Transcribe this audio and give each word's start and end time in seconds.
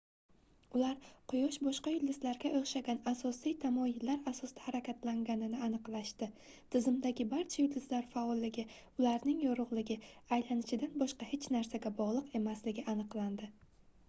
ular 0.77 1.09
quyosh 1.31 1.57
boshqa 1.65 1.91
yulduzlarga 1.95 2.51
oʻxshagan 2.59 3.01
asosiy 3.11 3.53
tamoyillar 3.63 4.23
asosida 4.31 4.63
harakatlanganini 4.69 5.59
aniqlashdi 5.67 6.29
tizimdagi 6.75 7.27
barcha 7.35 7.57
yulduzlar 7.63 8.07
faolligi 8.15 8.65
ularning 8.79 9.43
yorugʻligi 9.49 9.99
aylanishidan 10.39 10.95
boshqa 11.03 11.29
hech 11.35 11.49
narsaga 11.57 11.93
bogʻliq 12.01 12.33
emasligi 12.41 12.87
aniqlandi 12.95 13.53